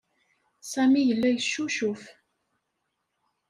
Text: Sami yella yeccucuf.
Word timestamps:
Sami 0.71 1.01
yella 1.03 1.29
yeccucuf. 1.31 2.03